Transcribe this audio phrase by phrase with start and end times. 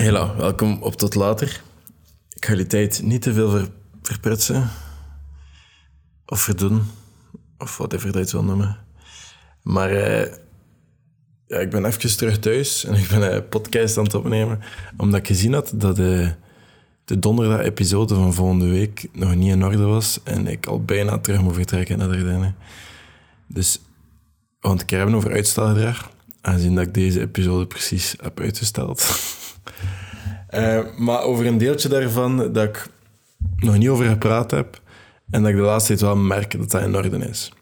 [0.00, 1.62] Hela, welkom op Tot Later.
[2.34, 3.68] Ik ga tijd niet te veel ver,
[4.02, 4.70] verprutsen.
[6.26, 6.82] Of verdoen.
[7.58, 8.76] Of whatever dat je het wil noemen.
[9.62, 10.32] Maar eh,
[11.46, 14.60] ja, ik ben even terug thuis en ik ben een podcast aan het opnemen.
[14.96, 16.32] Omdat ik gezien had dat de,
[17.04, 20.20] de donderdag-episode van volgende week nog niet in orde was.
[20.24, 22.52] En ik al bijna terug moet vertrekken naar Dardenne.
[23.46, 23.80] Dus,
[24.60, 26.10] want ik heb over uitstelgedrag.
[26.40, 29.08] Aangezien dat ik deze episode precies heb uitgesteld.
[30.48, 32.88] Eh, maar over een deeltje daarvan dat ik
[33.56, 34.80] nog niet over gepraat heb.
[35.30, 37.52] En dat ik de laatste tijd wel merk dat dat in orde is.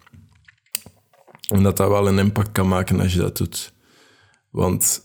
[1.49, 3.73] En dat dat wel een impact kan maken als je dat doet.
[4.51, 5.03] Want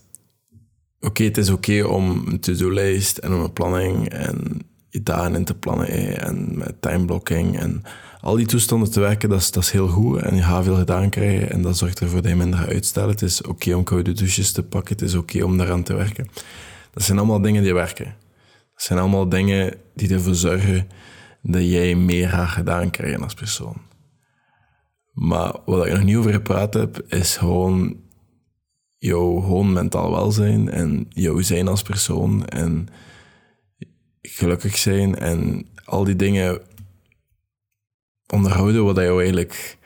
[0.99, 5.45] oké, het is oké om een to-do-lijst en om een planning en je dagen in
[5.45, 7.83] te plannen en met timeblocking en
[8.21, 10.75] al die toestanden te werken, dat is, dat is heel goed en je gaat veel
[10.75, 13.09] gedaan krijgen en dat zorgt ervoor dat je minder gaat uitstellen.
[13.09, 16.27] Het is oké om koude douches te pakken, het is oké om daaraan te werken.
[16.93, 18.15] Dat zijn allemaal dingen die werken.
[18.73, 20.87] Dat zijn allemaal dingen die ervoor zorgen
[21.41, 23.81] dat jij meer gaat gedaan krijgen als persoon.
[25.13, 28.01] Maar wat ik nog niet over gepraat heb, is gewoon
[28.97, 32.87] jouw gewoon mentaal welzijn en jouw zijn als persoon en
[34.21, 36.61] gelukkig zijn en al die dingen
[38.27, 39.77] onderhouden wat jou eigenlijk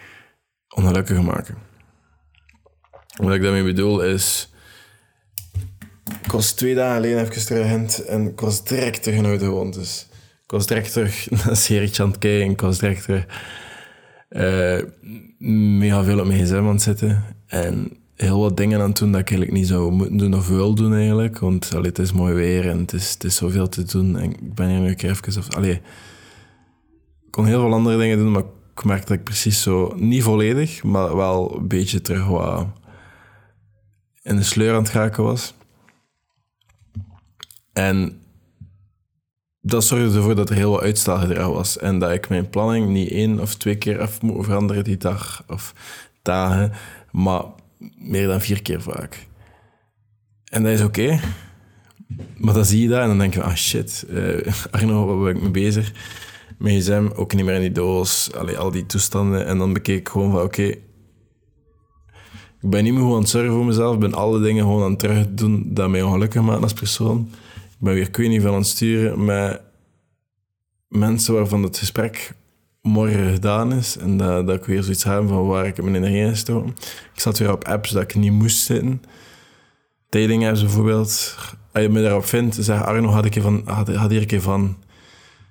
[0.75, 1.57] ongelukkig maken.
[3.17, 4.53] Wat ik daarmee bedoel is,
[6.27, 10.07] ik was twee dagen geleden even terug en ik was direct terug naar de gewoontes.
[10.43, 13.25] Ik was direct terug naar serietje aan het kijken, ik was direct terug
[14.29, 19.11] uh, veel op mijn gsm aan het zitten en heel wat dingen aan het doen
[19.11, 21.39] dat ik eigenlijk niet zou moeten doen of wil doen eigenlijk.
[21.39, 24.17] Want allee, het is mooi weer en het is, het is zoveel te doen.
[24.17, 25.37] En ik ben hier nu even...
[25.37, 25.81] Of, allee,
[27.25, 28.43] ik kon heel veel andere dingen doen, maar
[28.75, 29.93] ik merkte dat ik precies zo...
[29.95, 32.67] Niet volledig, maar wel een beetje terug wat
[34.21, 35.55] in de sleur aan het gaken was.
[37.77, 38.21] En
[39.61, 41.77] dat zorgde ervoor dat er heel wat uitstelgedrag was.
[41.77, 45.43] En dat ik mijn planning niet één of twee keer af moet veranderen die dag
[45.47, 45.73] of
[46.21, 46.71] dagen.
[47.11, 47.43] Maar
[47.97, 49.27] meer dan vier keer vaak.
[50.45, 51.19] En dat is oké.
[52.37, 55.35] Maar dan zie je dat en dan denk je, ah shit, uh, Arno, waar ben
[55.35, 55.93] ik mee bezig?
[56.57, 59.45] Mijn gsm, ook niet meer in die doos, al die toestanden.
[59.45, 60.63] En dan bekeek ik gewoon van, oké,
[62.61, 64.83] ik ben niet meer gewoon aan het zorgen voor mezelf, ik ben alle dingen gewoon
[64.83, 67.29] aan het terug doen dat mij ongelukkig maken als persoon.
[67.79, 69.61] Ben weer, ik weet niet veel aan het sturen met
[70.87, 72.33] mensen waarvan het gesprek
[72.81, 73.97] morgen gedaan is.
[73.97, 76.69] En dat, dat ik weer zoiets heb van waar ik mijn energie in stoken.
[77.13, 79.01] Ik zat weer op apps dat ik niet moest zitten.
[80.09, 81.35] Dating apps bijvoorbeeld.
[81.73, 84.41] Als je me daarop vindt, zeg Arno, had, ik van, had, had hier een keer
[84.41, 84.77] van.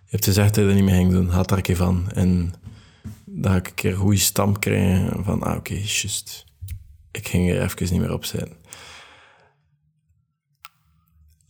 [0.05, 1.29] Je hebt gezegd dat je dat niet meer ging doen.
[1.29, 2.11] Had daar een keer van.
[2.15, 2.53] En
[3.43, 5.85] ga ik een keer een goede stamp krijgen van, ah oké, okay.
[7.11, 8.49] Ik ging er even niet meer op zijn.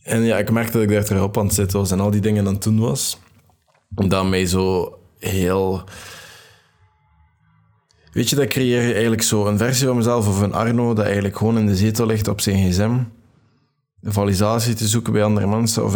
[0.07, 2.21] En ja, ik merkte dat ik daar erop aan het zitten was en al die
[2.21, 3.19] dingen dan toen was.
[3.89, 5.83] Dat mij zo heel...
[8.11, 11.05] Weet je, dat creëer je eigenlijk zo een versie van mezelf of een Arno dat
[11.05, 12.97] eigenlijk gewoon in de zetel ligt op zijn gsm.
[14.01, 15.95] Validatie te zoeken bij andere mensen of,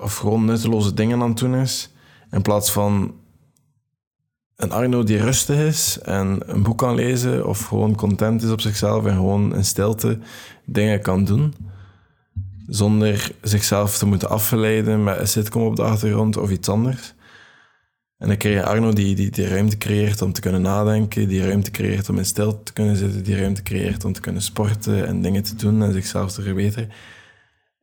[0.00, 1.92] of gewoon nutteloze dingen aan het doen is.
[2.30, 3.14] In plaats van
[4.56, 8.60] een Arno die rustig is en een boek kan lezen of gewoon content is op
[8.60, 10.18] zichzelf en gewoon in stilte
[10.64, 11.54] dingen kan doen.
[12.68, 17.14] Zonder zichzelf te moeten afleiden met een sitcom op de achtergrond of iets anders.
[18.18, 21.46] En dan krijg je Arno die, die, die ruimte creëert om te kunnen nadenken, die
[21.46, 25.06] ruimte creëert om in stilte te kunnen zitten, die ruimte creëert om te kunnen sporten
[25.06, 26.90] en dingen te doen en zichzelf te verbeteren.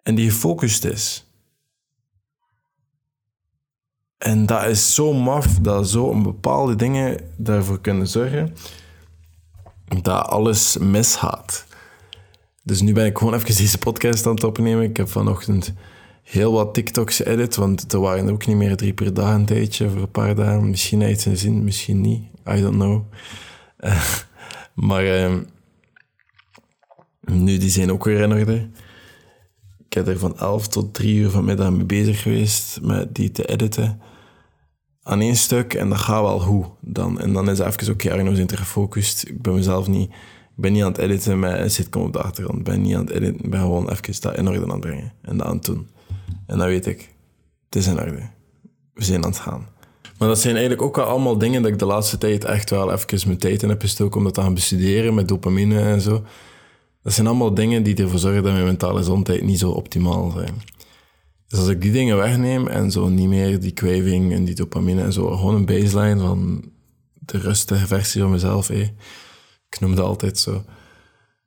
[0.03, 1.25] En die gefocust is.
[4.17, 8.55] En dat is zo maf dat zo een bepaalde dingen daarvoor kunnen zorgen
[10.01, 11.65] dat alles misgaat.
[12.65, 14.83] Dus nu ben ik gewoon even deze podcast aan het opnemen.
[14.83, 15.73] Ik heb vanochtend
[16.23, 19.89] heel wat TikToks edit, want er waren ook niet meer drie per dag een tijdje,
[19.89, 20.69] voor een paar dagen.
[20.69, 22.23] Misschien heeft zijn zin, misschien niet.
[22.49, 23.03] I don't know.
[23.79, 24.03] Uh,
[24.89, 25.35] maar uh,
[27.21, 28.69] nu, die zijn ook weer in orde.
[29.85, 33.45] Ik heb er van 11 tot 3 uur vanmiddag mee bezig geweest met die te
[33.45, 34.01] editen.
[35.03, 37.19] Aan één stuk en dat gaat wel hoe dan.
[37.19, 39.27] En dan is het even, oké, okay, Arno is gefocust.
[39.27, 40.11] Ik ben mezelf niet...
[40.55, 42.63] Ben niet aan het editen met een sitcom op de achtergrond.
[42.63, 43.49] Ben niet aan het editen.
[43.49, 45.13] Ben gewoon even dat in orde aan het brengen.
[45.21, 45.87] En dat aan het doen.
[46.47, 47.13] En dan weet ik,
[47.65, 48.29] het is in orde.
[48.93, 49.67] We zijn aan het gaan.
[50.17, 52.91] Maar dat zijn eigenlijk ook al allemaal dingen dat ik de laatste tijd echt wel
[52.91, 56.23] even mijn tijd in heb gestoken om dat te gaan bestuderen met dopamine en zo.
[57.03, 60.61] Dat zijn allemaal dingen die ervoor zorgen dat mijn mentale gezondheid niet zo optimaal zijn.
[61.47, 65.01] Dus als ik die dingen wegneem en zo niet meer die kwijving en die dopamine
[65.01, 66.63] en zo, gewoon een baseline van
[67.13, 68.93] de rustige versie van mezelf, hé.
[69.75, 70.63] Ik noem dat altijd zo.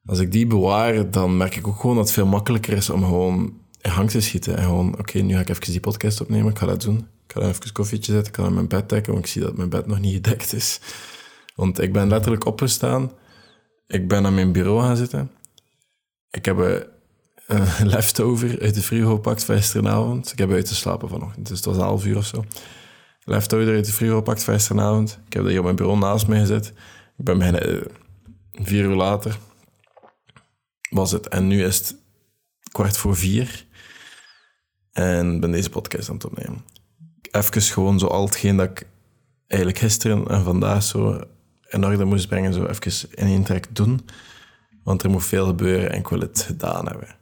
[0.04, 3.02] Als ik die bewaar, dan merk ik ook gewoon dat het veel makkelijker is om
[3.02, 4.56] gewoon in gang te schieten.
[4.56, 6.50] En gewoon, oké, nu ga ik even die podcast opnemen.
[6.50, 6.98] Ik ga dat doen.
[6.98, 8.32] Ik ga dan even koffietje zetten.
[8.32, 10.52] Ik ga dan mijn bed dekken, want ik zie dat mijn bed nog niet gedekt
[10.52, 10.80] is.
[11.54, 13.12] Want ik ben letterlijk opgestaan.
[13.86, 15.30] Ik ben aan mijn bureau gaan zitten.
[16.30, 16.58] Ik heb
[17.46, 20.32] een leftover uit de frigo gepakt van gisteravond.
[20.32, 22.44] Ik heb uit te slapen vanochtend, dus het was half uur of zo.
[23.24, 25.18] Leftover uit de frigo gepakt van gisteravond.
[25.26, 26.66] Ik heb dat hier op mijn bureau naast mij gezet.
[27.18, 27.80] Ik ben bijna eh,
[28.62, 29.38] vier uur later.
[30.90, 31.28] Was het.
[31.28, 31.96] En nu is het
[32.72, 33.66] kwart voor vier.
[34.92, 36.64] En ben deze podcast aan het opnemen.
[37.30, 38.86] Even gewoon zo al hetgeen dat ik
[39.46, 41.20] eigenlijk gisteren en vandaag zo
[41.68, 44.00] in orde moest brengen, zo even in één trek doen.
[44.84, 47.16] Want er moet veel gebeuren en ik wil het gedaan hebben.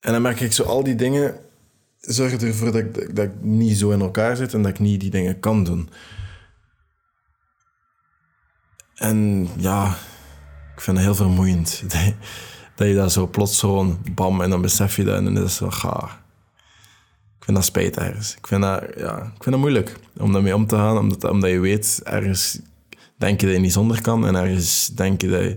[0.00, 1.36] En dan merk ik zo al die dingen
[2.00, 5.00] zorgen ervoor dat ik, dat ik niet zo in elkaar zit en dat ik niet
[5.00, 5.88] die dingen kan doen.
[8.94, 9.96] En ja,
[10.74, 11.82] ik vind het heel vermoeiend.
[12.76, 15.40] Dat, je dat zo plots gewoon bam en dan besef je dat en dan is
[15.40, 16.04] het zo ga.
[17.38, 18.36] Ik vind dat spijt ergens.
[18.36, 21.50] Ik vind dat, ja, ik vind dat moeilijk om daarmee om te gaan, omdat, omdat
[21.50, 22.58] je weet, ergens
[23.16, 25.56] denk je dat je niet zonder kan en ergens denk je dat je,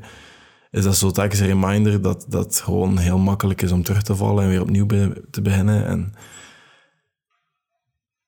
[0.71, 4.15] is dat zo telkens een reminder dat dat gewoon heel makkelijk is om terug te
[4.15, 5.87] vallen en weer opnieuw te beginnen.
[5.87, 5.99] En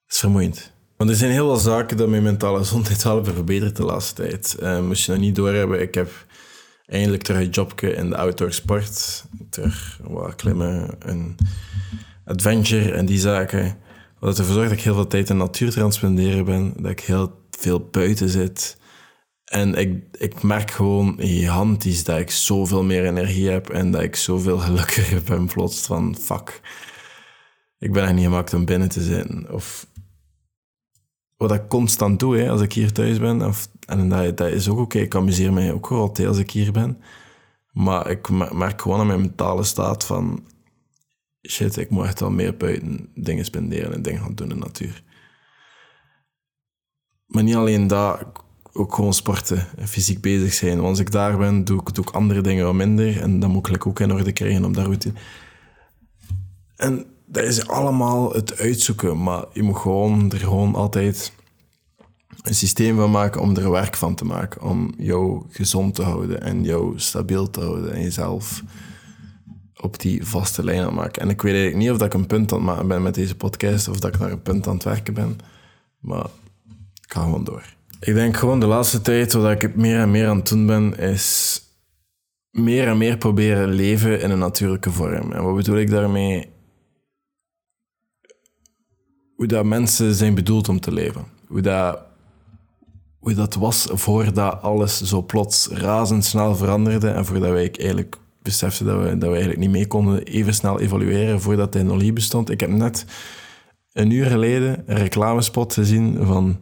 [0.03, 0.71] het is vermoeiend.
[0.99, 4.55] Want er zijn heel veel zaken dat mijn mentale gezondheid hebben verbeterd de laatste tijd.
[4.59, 6.11] Uh, moest je nog niet doorhebben, ik heb
[6.85, 9.25] eindelijk terug een jobje in de outdoor sport.
[9.49, 11.35] Terug wat klimmen en
[12.25, 13.77] adventure en die zaken.
[14.19, 16.73] Wat ervoor zorgt dat ik heel veel tijd in de natuur transponderen ben.
[16.77, 18.77] Dat ik heel veel buiten zit.
[19.45, 24.15] En ik, ik merk gewoon gigantisch dat ik zoveel meer energie heb en dat ik
[24.15, 26.61] zoveel gelukkiger ben plots van fuck.
[27.77, 29.53] Ik ben echt niet gemaakt om binnen te zitten.
[29.53, 29.87] Of
[31.39, 33.41] wat ik constant doe hè, als ik hier thuis ben.
[33.41, 34.99] Of, en dat, dat is ook oké.
[34.99, 37.01] Ik amuseer mij ook wel als ik hier ben.
[37.71, 40.43] Maar ik merk gewoon aan mijn mentale staat van...
[41.49, 44.65] Shit, ik moet echt wel meer buiten dingen spenderen en dingen gaan doen in de
[44.65, 45.03] natuur.
[47.25, 48.25] Maar niet alleen dat,
[48.73, 50.75] ook gewoon sporten en fysiek bezig zijn.
[50.75, 53.21] Want als ik daar ben, doe ik, ik andere dingen wat minder.
[53.21, 55.11] En dan moet ik ook in orde krijgen om daar te...
[56.75, 61.33] En dat is allemaal het uitzoeken, maar je moet gewoon er gewoon altijd
[62.41, 64.61] een systeem van maken om er werk van te maken.
[64.61, 68.63] Om jou gezond te houden en jou stabiel te houden en jezelf
[69.81, 71.21] op die vaste lijn aan maken.
[71.21, 73.15] En ik weet eigenlijk niet of dat ik een punt aan het maken ben met
[73.15, 75.37] deze podcast of dat ik naar een punt aan het werken ben,
[75.99, 76.25] maar
[77.03, 77.63] ik ga gewoon door.
[77.99, 80.97] Ik denk gewoon de laatste tijd, wat ik meer en meer aan het doen ben,
[80.97, 81.61] is
[82.51, 85.31] meer en meer proberen leven in een natuurlijke vorm.
[85.31, 86.57] En wat bedoel ik daarmee?
[89.39, 91.25] Hoe dat mensen zijn bedoeld om te leven.
[91.47, 91.99] Hoe dat,
[93.19, 99.01] hoe dat was voordat alles zo plots razendsnel veranderde en voordat wij eigenlijk beseften dat
[99.01, 102.49] we, dat we eigenlijk niet mee konden even snel evolueren voordat technologie bestond.
[102.49, 103.05] Ik heb net
[103.93, 106.59] een uur geleden een reclamespot gezien van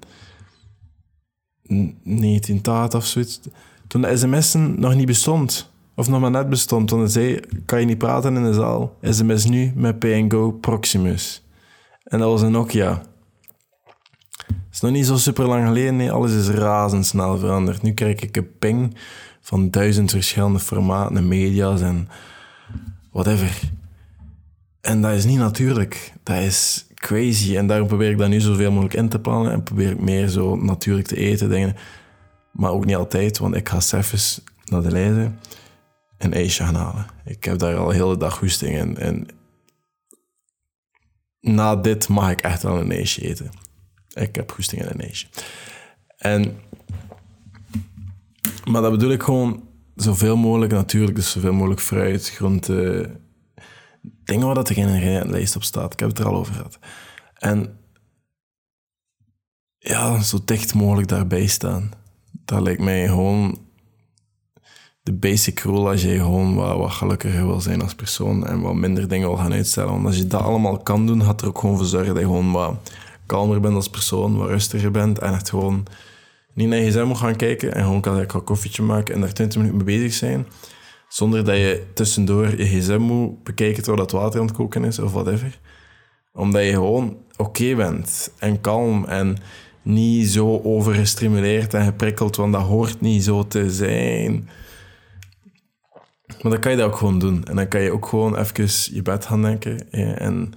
[1.63, 3.39] 1980 of zoiets.
[3.87, 5.71] Toen de sms'en nog niet bestond.
[5.95, 6.87] Of nog maar net bestond.
[6.87, 8.97] Toen zei, kan je niet praten in de zaal.
[9.01, 11.41] sms nu met P&Go Proximus.
[12.07, 13.01] En dat was een Nokia.
[14.45, 15.95] Het is nog niet zo super lang geleden.
[15.95, 17.81] Nee, alles is razendsnel veranderd.
[17.81, 18.97] Nu krijg ik een ping
[19.41, 22.09] van duizend verschillende formaten en media's en
[23.11, 23.59] whatever.
[24.81, 26.13] En dat is niet natuurlijk.
[26.23, 27.57] Dat is crazy.
[27.57, 30.27] En daarom probeer ik dat nu zoveel mogelijk in te plannen en probeer ik meer
[30.27, 31.49] zo natuurlijk te eten.
[31.49, 31.75] Dingen.
[32.51, 35.39] Maar ook niet altijd, want ik ga zelfs naar de Leiden
[36.17, 37.05] een ijsje gaan halen.
[37.25, 38.97] Ik heb daar al de hele dag goesting in.
[38.97, 39.27] En
[41.41, 43.49] na dit mag ik echt wel een ijsje eten.
[44.13, 45.27] Ik heb goesting in een ijsje.
[46.17, 46.59] En,
[48.65, 49.63] maar dat bedoel ik gewoon
[49.95, 53.19] zoveel mogelijk natuurlijk, dus zoveel mogelijk fruit, groenten,
[54.01, 55.93] dingen waar dat er geen lijst op staat.
[55.93, 56.79] Ik heb het er al over gehad.
[57.33, 57.79] En
[59.77, 61.91] ja, zo dicht mogelijk daarbij staan.
[62.31, 63.66] Dat lijkt mij gewoon
[65.07, 69.07] de basic rule als je gewoon wat, gelukkiger wil zijn als persoon en wat minder
[69.07, 69.91] dingen wil gaan uitstellen.
[69.91, 72.29] Want als je dat allemaal kan doen, gaat er ook gewoon voor zorgen dat je
[72.29, 72.75] gewoon wat
[73.25, 75.85] kalmer bent als persoon, wat rustiger bent en echt gewoon
[76.53, 79.21] niet naar je gsm moet gaan kijken en gewoon kan ik een koffietje maken en
[79.21, 80.47] daar 20 minuten mee bezig zijn.
[81.07, 84.99] Zonder dat je tussendoor je gsm moet bekijken terwijl dat water aan het koken is
[84.99, 85.59] of whatever.
[86.33, 89.37] Omdat je gewoon oké bent en kalm en
[89.81, 94.49] niet zo overgestimuleerd en geprikkeld, want dat hoort niet zo te zijn.
[96.41, 97.45] Maar dan kan je dat ook gewoon doen.
[97.45, 99.91] En dan kan je ook gewoon even je bed gaan denken.
[100.19, 100.53] En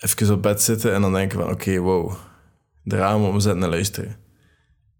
[0.00, 1.50] even op bed zitten en dan denken van...
[1.50, 2.12] Oké, wow.
[2.82, 4.16] De ramen omzetten en luisteren.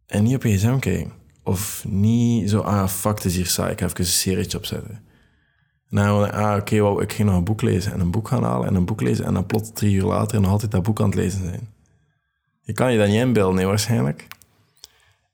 [0.06, 1.12] En niet op je gsm kijken.
[1.42, 2.60] Of niet zo...
[2.60, 3.72] Ah, fuck, het is hier saai.
[3.72, 5.06] Ik ga even een serietje opzetten.
[5.90, 8.42] En dan ah, oké, wauw, ik ging nog een boek lezen en een boek gaan
[8.42, 11.00] halen en een boek lezen en dan plots drie uur later nog altijd dat boek
[11.00, 11.68] aan het lezen zijn.
[12.60, 14.26] Je kan je dat niet inbeelden, nee, waarschijnlijk.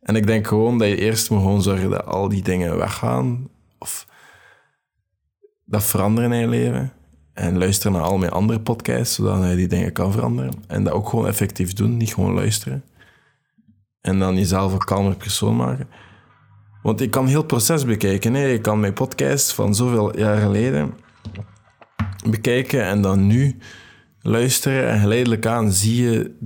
[0.00, 3.48] En ik denk gewoon dat je eerst moet gewoon zorgen dat al die dingen weggaan.
[3.84, 4.06] Of
[5.64, 6.92] dat veranderen in je leven.
[7.32, 10.52] En luisteren naar al mijn andere podcasts, zodat je die dingen kan veranderen.
[10.66, 12.84] En dat ook gewoon effectief doen, niet gewoon luisteren.
[14.00, 15.88] En dan jezelf een kalmer persoon maken.
[16.82, 18.34] Want ik kan heel het proces bekijken.
[18.34, 18.48] Hè.
[18.48, 20.94] Ik kan mijn podcast van zoveel jaar geleden
[22.28, 23.58] bekijken en dan nu
[24.20, 24.88] luisteren.
[24.88, 26.36] En geleidelijk aan zie je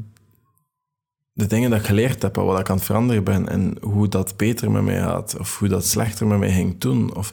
[1.38, 3.48] de dingen dat ik geleerd heb en wat ik aan het veranderen ben.
[3.48, 5.38] En hoe dat beter met mij gaat.
[5.38, 7.14] Of hoe dat slechter met mij ging toen.
[7.14, 7.32] Of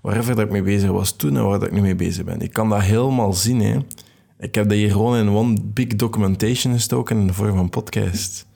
[0.00, 2.40] waarver dat ik mee bezig was toen en waar dat ik nu mee bezig ben.
[2.40, 3.60] Ik kan dat helemaal zien.
[3.60, 3.78] Hè.
[4.38, 8.46] Ik heb dat hier gewoon in one big documentation gestoken in de vorm van podcast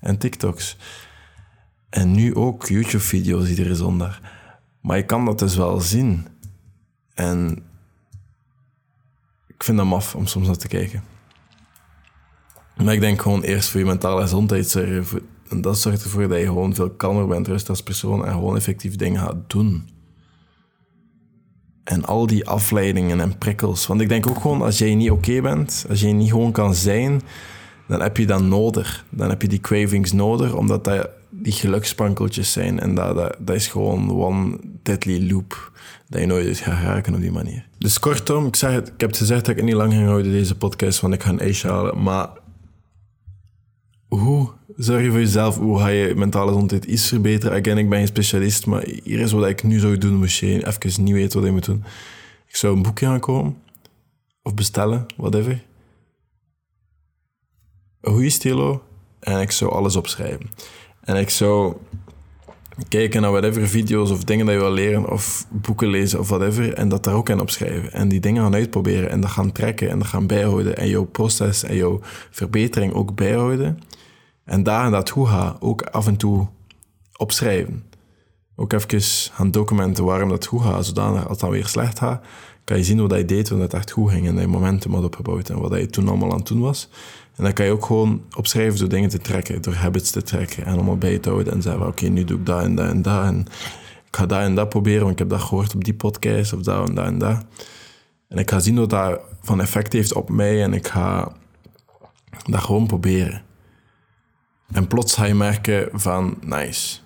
[0.00, 0.76] en TikToks.
[1.88, 4.20] En nu ook YouTube-video's iedere zondag.
[4.80, 6.26] Maar je kan dat dus wel zien.
[7.14, 7.62] En
[9.46, 11.09] ik vind dat maf om soms naar te kijken.
[12.84, 15.06] Maar ik denk gewoon eerst voor je mentale gezondheid zorgen.
[15.48, 18.56] En dat zorgt ervoor dat je gewoon veel kalmer bent, rust als persoon en gewoon
[18.56, 19.88] effectief dingen gaat doen.
[21.84, 23.86] En al die afleidingen en prikkels.
[23.86, 26.74] Want ik denk ook gewoon, als jij niet oké bent, als jij niet gewoon kan
[26.74, 27.20] zijn,
[27.88, 29.04] dan heb je dat nodig.
[29.10, 32.80] Dan heb je die cravings nodig, omdat dat die geluksprankeltjes zijn.
[32.80, 35.72] En dat, dat, dat is gewoon one deadly loop
[36.08, 37.66] dat je nooit gaat raken op die manier.
[37.78, 40.32] Dus kortom, ik, zeg het, ik heb gezegd dat ik het niet lang ga houden,
[40.32, 42.02] deze podcast, want ik ga een ijsje halen.
[42.02, 42.28] Maar
[44.10, 45.56] hoe zorg je voor jezelf?
[45.56, 47.60] Hoe ga je mentale gezondheid iets verbeteren?
[47.60, 51.04] Again, ik ben geen specialist, maar hier is wat ik nu zou doen, je even
[51.04, 51.84] niet weten wat je moet doen.
[52.46, 53.56] Ik zou een boekje gaan komen,
[54.42, 55.62] of bestellen, whatever.
[58.00, 58.82] Een goede stilo,
[59.20, 60.50] en ik zou alles opschrijven.
[61.00, 61.76] En ik zou
[62.88, 66.74] kijken naar whatever video's of dingen dat je wil leren, of boeken lezen of whatever,
[66.74, 67.92] en dat daar ook in opschrijven.
[67.92, 70.76] En die dingen gaan uitproberen en dat gaan trekken en dat gaan bijhouden.
[70.76, 73.78] En jouw proces en jouw verbetering ook bijhouden.
[74.44, 76.46] En daar dat goed gaat, ook af en toe
[77.16, 77.89] opschrijven.
[78.60, 79.00] Ook even
[79.32, 82.24] gaan documenten waarom dat goed gaat, zodanig als dan weer slecht gaat,
[82.64, 84.94] kan je zien wat je deed toen het echt goed ging en dat je momentum
[84.94, 86.88] had opgebouwd en wat je toen allemaal aan het doen was.
[87.36, 90.64] En dan kan je ook gewoon opschrijven door dingen te trekken, door habits te trekken
[90.64, 93.02] en allemaal bij te houden en zeggen, oké, nu doe ik dat en dat en
[93.02, 93.40] dat en
[94.06, 96.60] ik ga dat en dat proberen, want ik heb dat gehoord op die podcast of
[96.60, 97.44] dat en dat en dat.
[98.28, 101.32] En ik ga zien wat dat van effect heeft op mij en ik ga
[102.50, 103.42] dat gewoon proberen.
[104.72, 106.98] En plots ga je merken van, nice,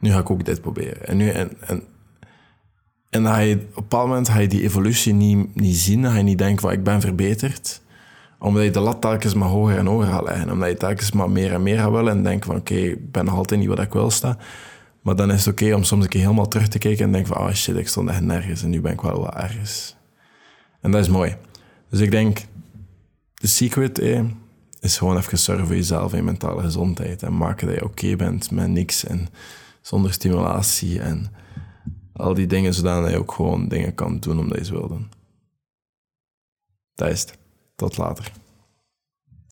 [0.00, 1.06] nu ga ik ook dit proberen.
[1.06, 1.82] En, nu, en, en,
[3.10, 6.16] en dan op een bepaald moment ga je die evolutie niet, niet zien, dan ga
[6.16, 7.80] je niet denken van, ik ben verbeterd.
[8.38, 10.50] Omdat je de lat telkens maar hoger en hoger gaat leggen.
[10.50, 13.24] Omdat je telkens maar meer en meer gaat willen en denken van, oké, ik ben
[13.24, 14.38] nog altijd niet wat ik wil staan.
[15.02, 17.34] Maar dan is het oké om soms een keer helemaal terug te kijken en denken
[17.34, 19.96] van, oh shit, ik stond echt nergens en nu ben ik wel wat ergens.
[20.80, 21.36] En dat is mooi.
[21.90, 22.38] Dus ik denk,
[23.34, 24.20] de secret, eh,
[24.80, 27.22] is gewoon even zorgen voor jezelf en je mentale gezondheid.
[27.22, 29.28] En maken dat je oké bent met niks en
[29.80, 31.32] zonder stimulatie en
[32.12, 35.10] al die dingen, zodat je ook gewoon dingen kan doen omdat je ze wil doen.
[36.94, 37.26] Dat is.
[37.76, 38.32] Tot later.